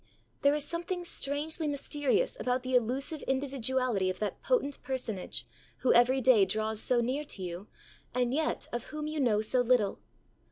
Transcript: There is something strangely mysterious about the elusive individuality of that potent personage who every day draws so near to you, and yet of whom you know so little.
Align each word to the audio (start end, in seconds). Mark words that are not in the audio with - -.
There 0.41 0.55
is 0.55 0.63
something 0.63 1.03
strangely 1.05 1.67
mysterious 1.67 2.35
about 2.39 2.63
the 2.63 2.73
elusive 2.73 3.23
individuality 3.27 4.09
of 4.09 4.17
that 4.17 4.41
potent 4.41 4.81
personage 4.81 5.45
who 5.81 5.93
every 5.93 6.21
day 6.21 6.43
draws 6.43 6.81
so 6.81 7.01
near 7.01 7.23
to 7.25 7.43
you, 7.43 7.67
and 8.11 8.33
yet 8.33 8.67
of 8.73 8.85
whom 8.85 9.05
you 9.05 9.19
know 9.19 9.41
so 9.41 9.61
little. 9.61 9.99